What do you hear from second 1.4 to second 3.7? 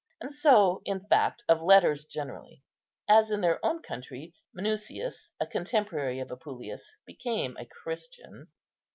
of letters generally; as in their